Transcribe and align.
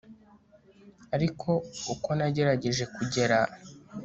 Ariko 1.15 1.49
uko 1.93 2.09
nagerageje 2.17 2.83
kugera 2.95 3.37